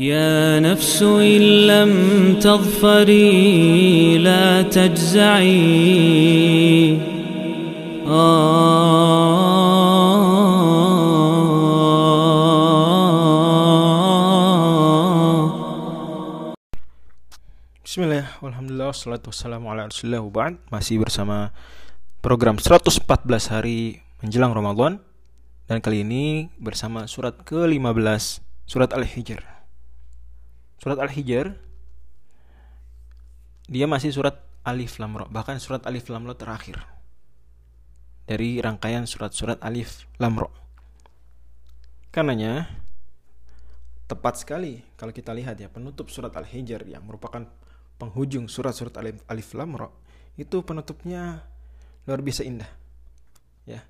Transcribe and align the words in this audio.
يا 0.00 0.62
نفس 0.62 1.02
إن 1.02 1.66
لم 1.66 1.92
تظفري 2.40 4.18
لا 4.18 4.62
تجزعي 4.62 5.60
Bismillah, 17.82 18.38
Alhamdulillah, 18.38 18.94
wassalatu 18.94 19.34
wassalamu 19.34 19.68
ala 19.74 19.90
rasulillah 19.90 20.22
ba'd 20.22 20.56
Masih 20.70 21.02
bersama 21.02 21.50
program 22.22 22.56
114 22.56 23.02
hari 23.50 24.00
menjelang 24.22 24.54
Ramadan 24.54 25.02
Dan 25.66 25.82
kali 25.82 26.06
ini 26.06 26.54
bersama 26.56 27.10
surat 27.10 27.42
ke-15 27.42 28.40
Surat 28.70 28.94
Al-Hijr 28.94 29.53
Surat 30.79 30.99
Al-Hijr 30.99 31.55
Dia 33.69 33.85
masih 33.89 34.13
surat 34.13 34.41
Alif 34.65 34.97
Lam 35.01 35.15
Ra 35.17 35.25
Bahkan 35.27 35.57
surat 35.59 35.83
Alif 35.89 36.07
Lam 36.11 36.27
Ra 36.27 36.35
terakhir 36.37 36.81
Dari 38.25 38.59
rangkaian 38.61 39.05
surat-surat 39.09 39.61
Alif 39.61 40.09
Lam 40.17 40.39
Ra 40.41 40.49
Karenanya 42.15 42.71
tepat 44.05 44.37
sekali 44.37 44.85
kalau 44.95 45.09
kita 45.09 45.33
lihat 45.33 45.57
ya 45.57 45.65
penutup 45.65 46.13
surat 46.13 46.29
Al-Hijr 46.31 46.85
yang 46.85 47.03
merupakan 47.03 47.41
penghujung 47.97 48.45
surat-surat 48.45 48.93
Alif, 49.01 49.17
Alif 49.25 49.49
Lam 49.57 49.73
Ra 49.73 49.89
itu 50.37 50.61
penutupnya 50.61 51.47
luar 52.05 52.21
biasa 52.21 52.45
indah. 52.45 52.69
Ya. 53.65 53.81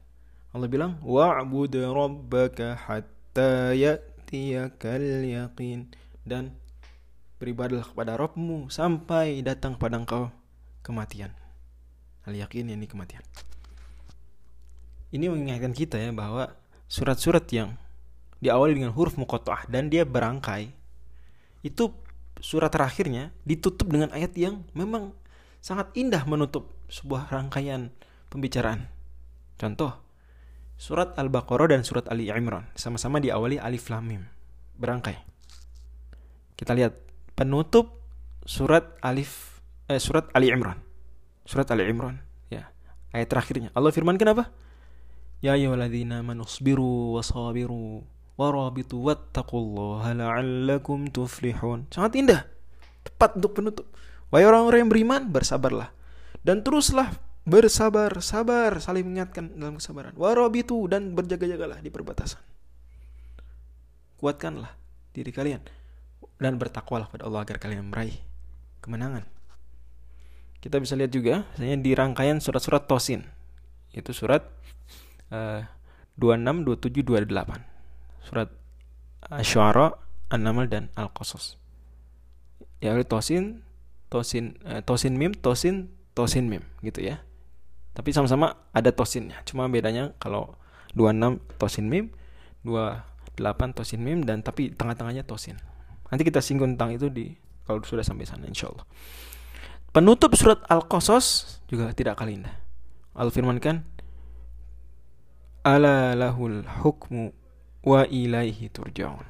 Allah 0.56 0.72
bilang 0.72 1.04
wa'bud 1.04 1.76
rabbaka 1.76 2.80
hatta 2.80 3.76
ya'tiyakal 3.76 5.28
yaqin 5.28 5.92
dan 6.24 6.56
beribadahlah 7.38 7.86
kepada 7.86 8.16
Rabbmu 8.16 8.72
sampai 8.72 9.44
datang 9.44 9.76
pada 9.76 10.00
engkau 10.00 10.32
kematian. 10.86 11.34
Al 12.26 12.34
yakin 12.34 12.72
ini 12.72 12.88
kematian. 12.88 13.22
Ini 15.14 15.30
mengingatkan 15.30 15.72
kita 15.72 16.02
ya 16.02 16.10
bahwa 16.12 16.52
surat-surat 16.90 17.46
yang 17.54 17.78
diawali 18.44 18.76
dengan 18.78 18.92
huruf 18.92 19.16
muqatta'ah 19.16 19.70
dan 19.72 19.88
dia 19.88 20.04
berangkai 20.04 20.74
itu 21.66 21.94
surat 22.44 22.70
terakhirnya 22.70 23.32
ditutup 23.48 23.88
dengan 23.90 24.12
ayat 24.12 24.36
yang 24.36 24.66
memang 24.76 25.16
sangat 25.64 25.90
indah 25.98 26.22
menutup 26.28 26.70
sebuah 26.92 27.32
rangkaian 27.32 27.90
pembicaraan. 28.30 28.86
Contoh, 29.56 29.98
surat 30.76 31.16
Al-Baqarah 31.16 31.72
dan 31.74 31.82
surat 31.82 32.06
Ali 32.12 32.30
Imran 32.30 32.68
sama-sama 32.76 33.24
diawali 33.24 33.58
alif 33.58 33.90
lam 33.90 34.06
mim, 34.06 34.24
berangkai. 34.78 35.18
Kita 36.54 36.76
lihat 36.76 37.05
penutup 37.36 38.00
surat 38.48 38.96
Alif 39.04 39.60
eh, 39.92 40.00
surat 40.00 40.32
Ali 40.32 40.50
Imran. 40.50 40.80
Surat 41.46 41.70
Ali 41.70 41.86
Imran, 41.86 42.24
ya. 42.50 42.72
Ayat 43.14 43.30
terakhirnya. 43.30 43.70
Allah 43.78 43.94
firman 43.94 44.18
kenapa? 44.18 44.50
Ya 45.44 45.54
ayyuhalladzina 45.54 46.26
manusbiru 46.26 47.14
wasabiru 47.20 48.02
warabitu 48.40 48.98
wattaqullaha 49.06 50.18
la'allakum 50.18 51.12
tuflihun. 51.12 51.86
Sangat 51.94 52.18
indah. 52.18 52.42
Tepat 53.06 53.38
untuk 53.38 53.54
penutup. 53.54 53.86
Wahai 54.34 54.50
orang-orang 54.50 54.88
yang 54.88 54.92
beriman, 54.92 55.22
bersabarlah. 55.30 55.94
Dan 56.42 56.66
teruslah 56.66 57.14
bersabar, 57.46 58.10
sabar, 58.26 58.82
saling 58.82 59.06
mengingatkan 59.06 59.54
dalam 59.54 59.78
kesabaran. 59.78 60.18
Warabitu 60.18 60.90
dan 60.90 61.14
berjaga-jagalah 61.14 61.78
di 61.86 61.94
perbatasan. 61.94 62.42
Kuatkanlah 64.18 64.74
diri 65.14 65.30
kalian 65.30 65.62
dan 66.42 66.60
bertakwalah 66.60 67.08
pada 67.08 67.28
Allah 67.28 67.44
agar 67.44 67.58
kalian 67.62 67.88
meraih 67.88 68.20
kemenangan. 68.84 69.24
Kita 70.60 70.82
bisa 70.82 70.98
lihat 70.98 71.14
juga 71.14 71.46
misalnya 71.56 71.78
di 71.80 71.92
rangkaian 71.94 72.38
surat-surat 72.42 72.90
Tosin. 72.90 73.22
Itu 73.94 74.12
surat 74.12 74.44
uh, 75.32 75.64
26, 76.18 76.66
27, 76.68 77.06
28 77.28 77.76
surat 78.26 78.50
Asy'ara, 79.30 79.94
An-Naml 80.34 80.66
dan 80.66 80.90
Al-Qasas. 80.98 81.62
Ya 82.82 82.94
tosin, 83.06 83.66
tosin, 84.10 84.58
eh, 84.66 84.82
tosin 84.86 85.18
mim, 85.18 85.34
tosin, 85.34 85.90
tosin 86.18 86.46
mim 86.50 86.62
gitu 86.82 87.02
ya. 87.02 87.22
Tapi 87.96 88.12
sama-sama 88.12 88.60
ada 88.76 88.92
tosinnya. 88.92 89.42
Cuma 89.48 89.66
bedanya 89.72 90.14
kalau 90.22 90.58
26 90.94 91.42
tosin 91.58 91.86
mim, 91.88 92.12
28 92.68 93.74
tosin 93.74 94.02
mim 94.04 94.22
dan 94.22 94.44
tapi 94.46 94.74
tengah-tengahnya 94.74 95.24
tosin. 95.26 95.58
Nanti 96.10 96.24
kita 96.26 96.42
singgung 96.42 96.78
tentang 96.78 96.94
itu 96.94 97.10
di 97.10 97.34
kalau 97.66 97.82
sudah 97.82 98.06
sampai 98.06 98.30
sana 98.30 98.46
insyaallah. 98.46 98.86
Penutup 99.90 100.36
surat 100.38 100.62
Al-Qasas 100.68 101.58
juga 101.72 101.90
tidak 101.96 102.20
kalah 102.20 102.36
indah. 102.36 102.56
Al 103.16 103.32
firmankan 103.32 103.82
Ala 105.66 106.14
lahul 106.14 106.62
hukmu 106.62 107.34
wa 107.82 108.06
ilaihi 108.06 108.70
turja'un. 108.70 109.26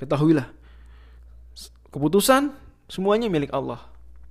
Ketahuilah 0.00 0.48
keputusan 1.92 2.56
semuanya 2.88 3.28
milik 3.28 3.52
Allah. 3.52 3.84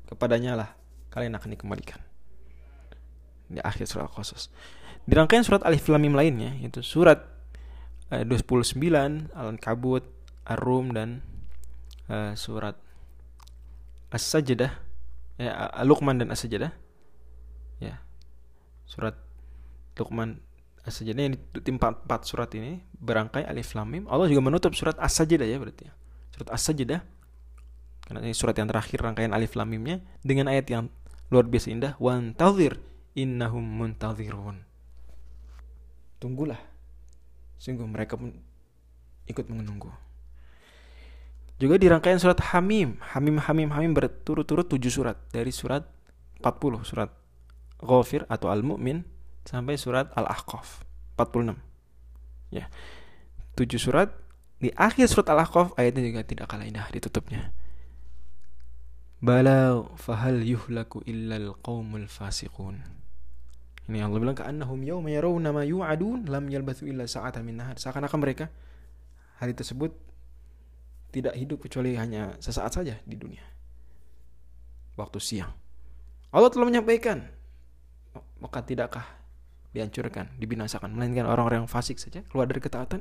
Kepadanya 0.10 0.58
lah 0.58 0.70
kalian 1.14 1.38
akan 1.38 1.54
dikembalikan. 1.54 2.02
Di 3.54 3.62
akhir 3.62 3.86
surat 3.86 4.10
Al-Qasas. 4.10 4.50
Di 5.06 5.14
rangkaian 5.14 5.46
surat 5.46 5.62
Alif 5.62 5.86
Lam 5.94 6.02
Mim 6.02 6.18
lainnya 6.18 6.58
yaitu 6.58 6.82
surat 6.82 7.22
uh, 8.10 8.26
29, 8.26 8.82
Al-Ankabut, 9.38 10.08
Ar-Rum 10.46 10.94
dan 10.96 11.22
uh, 12.10 12.34
surat 12.34 12.78
As-Sajdah, 14.12 14.72
ya, 15.40 15.52
Luqman 15.88 16.20
dan 16.20 16.36
As-Sajdah. 16.36 16.72
Ya. 17.80 18.04
Surat 18.84 19.16
Luqman 19.96 20.44
As-Sajdah 20.84 21.16
yang 21.16 21.38
ditimpa 21.56 21.94
empat 21.94 22.28
surat 22.28 22.52
ini 22.58 22.84
berangkai 23.00 23.48
alif 23.48 23.72
lam 23.78 23.88
mim. 23.88 24.04
Allah 24.12 24.28
juga 24.28 24.44
menutup 24.44 24.76
surat 24.76 24.98
As-Sajdah 25.00 25.48
ya 25.48 25.58
berarti 25.62 25.88
ya. 25.88 25.94
Surat 26.36 26.50
As-Sajdah 26.52 27.00
karena 28.12 28.28
ini 28.28 28.36
surat 28.36 28.58
yang 28.60 28.68
terakhir 28.68 29.00
rangkaian 29.00 29.32
alif 29.32 29.56
lam 29.56 29.72
mimnya 29.72 30.04
dengan 30.20 30.52
ayat 30.52 30.68
yang 30.68 30.92
luar 31.32 31.48
biasa 31.48 31.72
indah 31.72 31.94
wantazir 31.96 32.76
innahum 33.16 33.64
muntazirun. 33.64 34.68
Tunggulah. 36.20 36.60
Sungguh 37.56 37.88
mereka 37.88 38.20
pun 38.20 38.36
ikut 39.32 39.48
menunggu. 39.48 39.96
Juga 41.62 41.78
di 41.78 41.86
rangkaian 41.86 42.18
surat 42.18 42.42
Hamim, 42.42 42.98
Hamim 43.14 43.38
Hamim 43.38 43.70
Hamim 43.70 43.94
berturut-turut 43.94 44.66
tujuh 44.66 44.90
surat 44.90 45.14
dari 45.30 45.54
surat 45.54 45.86
40 46.42 46.82
surat 46.82 47.14
Ghafir 47.78 48.26
atau 48.26 48.50
Al-Mu'min 48.50 49.06
sampai 49.46 49.78
surat 49.78 50.10
Al-Ahqaf 50.18 50.82
46. 51.22 51.54
Ya. 52.50 52.66
7 53.54 53.78
surat 53.78 54.10
di 54.58 54.74
akhir 54.74 55.06
surat 55.06 55.30
Al-Ahqaf 55.30 55.78
ayatnya 55.78 56.02
juga 56.02 56.26
tidak 56.26 56.50
kalah 56.50 56.66
indah 56.66 56.90
ditutupnya. 56.90 57.54
Bala 59.22 59.86
fahal 60.02 60.42
yuhlaku 60.42 61.06
illal 61.06 61.54
qaumul 61.62 62.10
fasiqun. 62.10 62.82
Ini 63.86 64.02
Allah 64.02 64.18
bilang 64.18 64.34
ka'annahum 64.34 64.82
yawma 64.82 65.14
yarawna 65.14 65.54
ma 65.54 65.62
yu'adun 65.62 66.26
lam 66.26 66.50
yalbathu 66.50 66.90
illa 66.90 67.06
sa'atan 67.06 67.46
min 67.46 67.62
nahar. 67.62 67.78
Seakan-akan 67.78 68.18
mereka 68.18 68.50
hari 69.38 69.54
tersebut 69.54 69.94
tidak 71.12 71.36
hidup 71.36 71.60
kecuali 71.62 72.00
hanya 72.00 72.40
sesaat 72.40 72.72
saja 72.72 72.96
di 73.04 73.16
dunia. 73.20 73.44
Waktu 74.96 75.20
siang. 75.20 75.52
Allah 76.32 76.48
telah 76.48 76.68
menyampaikan 76.72 77.28
maka 78.42 78.66
tidakkah 78.66 79.06
dihancurkan, 79.72 80.28
dibinasakan, 80.36 80.92
melainkan 80.92 81.24
orang-orang 81.24 81.64
yang 81.64 81.72
fasik 81.72 81.96
saja 82.02 82.26
keluar 82.28 82.50
dari 82.50 82.60
ketaatan. 82.60 83.00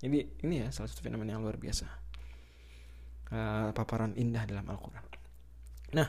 Jadi 0.00 0.18
ini 0.46 0.64
ya 0.64 0.68
salah 0.72 0.88
satu 0.88 1.04
fenomena 1.04 1.36
yang 1.36 1.44
luar 1.44 1.60
biasa. 1.60 1.86
Uh, 3.34 3.68
paparan 3.74 4.14
indah 4.16 4.46
dalam 4.46 4.64
Al-Qur'an. 4.68 5.04
Nah, 5.92 6.08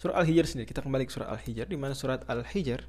surat 0.00 0.18
Al-Hijr 0.18 0.48
sendiri 0.48 0.66
kita 0.70 0.82
kembali 0.82 1.06
ke 1.06 1.12
surat 1.12 1.28
Al-Hijr 1.30 1.66
di 1.68 1.78
mana 1.78 1.94
surat 1.94 2.24
Al-Hijr 2.26 2.80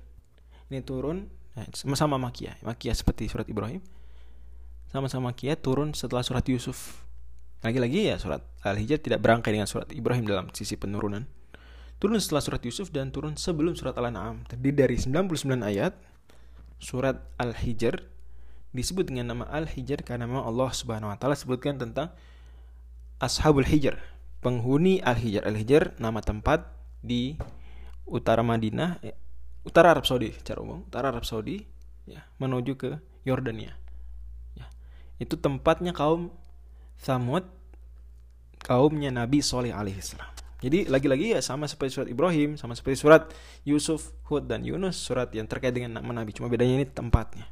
ini 0.71 0.81
turun 0.81 1.29
nah, 1.53 1.65
sama-sama 1.75 2.18
Makiyah, 2.18 2.61
Makiyah 2.65 2.95
seperti 2.97 3.29
surat 3.29 3.45
Ibrahim. 3.45 3.83
Sama-sama 4.89 5.33
Makiyah 5.33 5.59
turun 5.59 5.94
setelah 5.94 6.25
surat 6.25 6.45
Yusuf. 6.50 7.06
Lagi-lagi 7.65 8.13
ya 8.13 8.21
surat 8.21 8.45
Al-Hijr 8.62 9.01
tidak 9.01 9.25
berangkai 9.25 9.50
dengan 9.50 9.65
surat 9.65 9.89
Ibrahim 9.89 10.29
dalam 10.29 10.53
sisi 10.53 10.77
penurunan. 10.77 11.25
Turun 11.97 12.21
setelah 12.21 12.45
surat 12.45 12.62
Yusuf 12.62 12.94
dan 12.94 13.09
turun 13.09 13.33
sebelum 13.33 13.73
surat 13.73 13.97
Al-An'am. 13.97 14.45
Terdiri 14.45 14.85
dari 14.85 14.95
99 15.01 15.65
ayat 15.65 15.97
surat 16.77 17.25
Al-Hijr 17.41 18.06
disebut 18.69 19.09
dengan 19.09 19.33
nama 19.33 19.50
Al-Hijr 19.50 20.06
karena 20.06 20.29
memang 20.29 20.45
Allah 20.45 20.69
Subhanahu 20.77 21.09
wa 21.09 21.17
taala 21.17 21.33
sebutkan 21.33 21.81
tentang 21.81 22.13
Ashabul 23.17 23.65
Hijr, 23.65 23.97
penghuni 24.45 25.01
Al-Hijr. 25.01 25.41
Al-Hijr 25.41 25.97
nama 25.97 26.21
tempat 26.21 26.69
di 27.01 27.33
utara 28.06 28.45
Madinah, 28.45 29.01
eh, 29.01 29.18
utara 29.65 29.97
Arab 29.97 30.06
Saudi 30.06 30.29
secara 30.38 30.61
umum, 30.61 30.85
utara 30.85 31.09
Arab 31.09 31.25
Saudi 31.25 31.65
ya, 32.06 32.21
menuju 32.38 32.77
ke 32.77 33.01
Yordania. 33.25 33.73
Ya. 34.53 34.69
Itu 35.18 35.41
tempatnya 35.41 35.97
kaum 35.97 36.29
Thamud 37.03 37.44
kaumnya 38.62 39.13
Nabi 39.13 39.44
Soleh 39.44 39.75
alaihissalam. 39.75 40.36
Jadi 40.65 40.89
lagi-lagi 40.89 41.38
ya 41.38 41.39
sama 41.45 41.69
seperti 41.69 42.00
surat 42.00 42.09
Ibrahim, 42.09 42.57
sama 42.57 42.74
seperti 42.74 42.97
surat 43.06 43.30
Yusuf, 43.68 44.15
Hud 44.25 44.50
dan 44.50 44.65
Yunus, 44.65 44.97
surat 44.97 45.30
yang 45.36 45.45
terkait 45.45 45.75
dengan 45.75 46.01
nama 46.01 46.09
Nabi. 46.09 46.33
Cuma 46.33 46.50
bedanya 46.50 46.81
ini 46.81 46.88
tempatnya. 46.89 47.45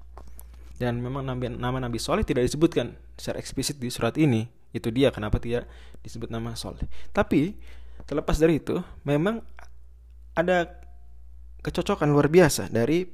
Dan 0.81 0.98
memang 0.98 1.22
nama, 1.22 1.38
nama 1.38 1.78
Nabi 1.78 2.01
Soleh 2.01 2.25
tidak 2.25 2.50
disebutkan 2.50 2.98
secara 3.13 3.38
eksplisit 3.38 3.78
di 3.78 3.94
surat 3.94 4.18
ini. 4.18 4.50
Itu 4.74 4.90
dia 4.90 5.13
kenapa 5.13 5.38
tidak 5.38 5.69
disebut 6.01 6.34
nama 6.34 6.57
Soleh. 6.57 6.90
Tapi 7.13 7.54
terlepas 8.10 8.42
dari 8.42 8.57
itu, 8.57 8.81
memang 9.06 9.45
ada 10.34 10.74
kecocokan 11.62 12.10
luar 12.10 12.34
biasa 12.34 12.74
dari 12.74 13.06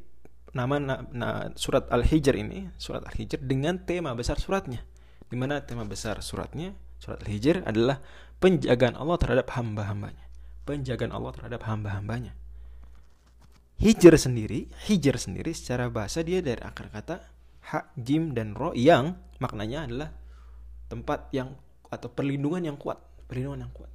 nama 0.55 0.79
na, 0.79 0.95
na, 1.11 1.29
surat 1.59 1.91
Al-Hijr 1.91 2.39
ini, 2.39 2.71
surat 2.79 3.03
Al-Hijr 3.03 3.43
dengan 3.43 3.83
tema 3.83 4.15
besar 4.15 4.39
suratnya. 4.39 4.81
Di 5.29 5.37
mana 5.37 5.61
tema 5.61 5.85
besar 5.85 6.17
suratnya, 6.25 6.73
surat 6.97 7.21
Al-Hijr 7.21 7.61
adalah 7.63 8.01
penjagaan 8.41 8.97
Allah 8.97 9.17
terhadap 9.21 9.47
hamba-hambanya. 9.53 10.25
Penjagaan 10.65 11.13
Allah 11.13 11.31
terhadap 11.37 11.61
hamba-hambanya. 11.69 12.33
Hijr 13.79 14.17
sendiri, 14.19 14.67
hijr 14.89 15.15
sendiri 15.15 15.55
secara 15.55 15.87
bahasa 15.87 16.19
dia 16.19 16.43
dari 16.43 16.59
akar 16.59 16.91
kata 16.91 17.23
ha, 17.71 17.87
jim 17.95 18.35
dan 18.35 18.51
ro 18.51 18.75
yang 18.75 19.15
maknanya 19.39 19.87
adalah 19.87 20.09
tempat 20.91 21.31
yang 21.31 21.55
atau 21.87 22.11
perlindungan 22.11 22.65
yang 22.65 22.75
kuat, 22.75 22.99
perlindungan 23.31 23.69
yang 23.69 23.73
kuat. 23.73 23.87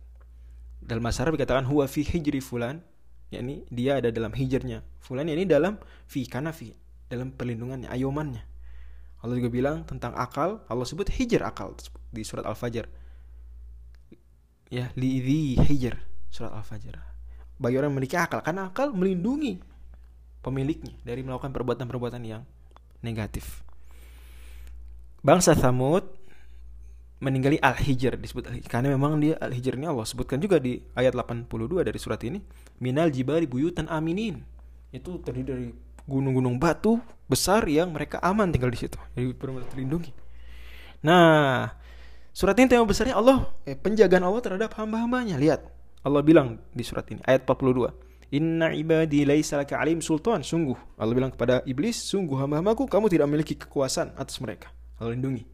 Dalam 0.80 1.04
bahasa 1.04 1.28
Arab 1.28 1.36
dikatakan 1.36 1.68
huwa 1.68 1.84
fi 1.84 2.00
hijri 2.00 2.40
fulan, 2.40 2.80
yakni 3.28 3.68
dia 3.68 4.00
ada 4.00 4.08
dalam 4.08 4.32
hijrnya 4.32 4.80
fulan 5.04 5.28
ini 5.28 5.44
dalam 5.44 5.76
fi 6.08 6.24
karena 6.24 6.54
fi 6.54 6.72
dalam 7.10 7.34
perlindungannya, 7.36 7.92
ayomannya. 7.92 8.53
Allah 9.24 9.40
juga 9.40 9.48
bilang 9.48 9.88
tentang 9.88 10.12
akal, 10.12 10.60
Allah 10.68 10.84
sebut 10.84 11.08
hijr 11.08 11.40
akal 11.40 11.72
di 12.12 12.20
surat 12.20 12.44
Al-Fajr. 12.44 12.84
Ya, 14.68 14.92
li 15.00 15.56
hijr 15.56 15.96
surat 16.28 16.52
Al-Fajr. 16.52 17.00
Bagi 17.56 17.80
orang 17.80 17.88
yang 17.88 17.96
memiliki 17.96 18.20
akal, 18.20 18.44
karena 18.44 18.68
akal 18.68 18.92
melindungi 18.92 19.64
pemiliknya 20.44 20.92
dari 21.00 21.24
melakukan 21.24 21.56
perbuatan-perbuatan 21.56 22.20
yang 22.20 22.44
negatif. 23.00 23.64
Bangsa 25.24 25.56
Thamud 25.56 26.04
meninggali 27.24 27.56
Al-Hijr 27.56 28.20
disebut 28.20 28.52
Al-Hijr 28.52 28.68
karena 28.68 28.92
memang 28.92 29.16
dia 29.16 29.40
Al-Hijr 29.40 29.80
ini 29.80 29.88
Allah 29.88 30.04
sebutkan 30.04 30.36
juga 30.36 30.60
di 30.60 30.84
ayat 30.92 31.16
82 31.16 31.80
dari 31.80 31.96
surat 31.96 32.20
ini 32.28 32.44
minal 32.84 33.08
jibali 33.08 33.48
buyutan 33.48 33.88
aminin 33.88 34.44
itu 34.92 35.16
terdiri 35.24 35.48
dari 35.48 35.66
gunung-gunung 36.04 36.60
batu 36.60 37.00
besar 37.28 37.64
yang 37.68 37.92
mereka 37.92 38.20
aman 38.20 38.52
tinggal 38.52 38.68
di 38.68 38.78
situ 38.80 38.98
jadi 39.16 39.32
benar-benar 39.32 39.68
terlindungi 39.72 40.12
nah 41.04 41.74
surat 42.32 42.56
ini 42.56 42.68
tema 42.68 42.84
besarnya 42.84 43.16
Allah 43.16 43.48
eh, 43.64 43.76
penjagaan 43.76 44.24
Allah 44.24 44.42
terhadap 44.44 44.72
hamba-hambanya 44.76 45.40
lihat 45.40 45.64
Allah 46.04 46.20
bilang 46.20 46.60
di 46.72 46.84
surat 46.84 47.08
ini 47.08 47.20
ayat 47.24 47.48
42 47.48 48.04
Inna 48.34 48.74
ibadi 48.74 49.22
laisa 49.22 49.54
laka 49.54 49.78
alim 49.78 50.02
sultan. 50.02 50.42
Sungguh 50.42 50.74
Allah 50.98 51.14
bilang 51.14 51.30
kepada 51.30 51.62
iblis, 51.70 52.02
sungguh 52.02 52.34
hamba-hambaku 52.34 52.90
kamu 52.90 53.06
tidak 53.06 53.30
memiliki 53.30 53.54
kekuasaan 53.54 54.10
atas 54.18 54.42
mereka. 54.42 54.74
Allah 54.98 55.14
lindungi. 55.14 55.46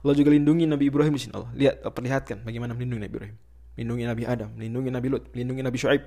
Allah 0.00 0.16
juga 0.16 0.32
lindungi 0.32 0.64
Nabi 0.64 0.88
Ibrahim 0.88 1.12
di 1.16 1.20
sini 1.20 1.32
Allah. 1.36 1.52
Lihat, 1.52 1.84
perlihatkan 1.84 2.40
bagaimana 2.40 2.72
melindungi 2.72 3.02
Nabi 3.04 3.12
Ibrahim. 3.12 3.36
Melindungi 3.76 4.04
Nabi 4.08 4.22
Adam, 4.24 4.48
melindungi 4.56 4.90
Nabi 4.92 5.08
Lut, 5.12 5.24
melindungi 5.36 5.62
Nabi 5.64 5.78
Shu'aib. 5.80 6.02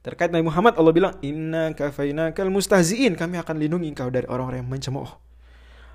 Terkait 0.00 0.32
Nabi 0.32 0.48
Muhammad 0.48 0.80
Allah 0.80 0.92
bilang, 0.96 1.14
"Inna 1.20 1.76
kafainakal 1.76 2.48
mustahziin." 2.48 3.20
Kami 3.20 3.36
akan 3.36 3.60
lindungi 3.60 3.92
engkau 3.92 4.08
dari 4.08 4.24
orang-orang 4.24 4.64
yang 4.64 4.70
mencemooh. 4.72 5.12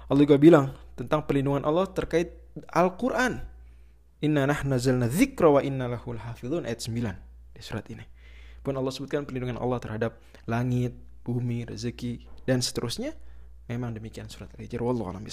Allah 0.05 0.21
juga 0.21 0.37
bilang 0.37 0.77
tentang 0.93 1.25
perlindungan 1.25 1.65
Allah 1.65 1.89
terkait 1.89 2.37
Al-Qur'an. 2.69 3.41
Inna 4.21 4.45
nahnu 4.45 4.77
nazzalna 4.77 5.09
dzikra 5.09 5.49
wa 5.49 5.61
inna 5.65 5.89
lahu 5.89 6.13
lahafizun 6.13 6.69
ayat 6.69 6.85
9 6.85 7.57
di 7.57 7.61
surat 7.65 7.85
ini. 7.89 8.05
Pun 8.61 8.77
Allah 8.77 8.93
sebutkan 8.93 9.25
perlindungan 9.25 9.57
Allah 9.57 9.81
terhadap 9.81 10.21
langit, 10.45 10.93
bumi, 11.25 11.65
rezeki 11.65 12.45
dan 12.45 12.61
seterusnya. 12.61 13.17
Memang 13.65 13.97
demikian 13.97 14.29
surat 14.29 14.53
Al-Hijr 14.53 14.85
wallahu 14.85 15.09
a'lam 15.09 15.25